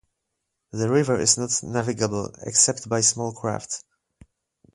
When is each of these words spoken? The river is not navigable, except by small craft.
The 0.71 0.89
river 0.89 1.19
is 1.19 1.37
not 1.37 1.61
navigable, 1.61 2.33
except 2.41 2.89
by 2.89 3.01
small 3.01 3.33
craft. 3.33 3.83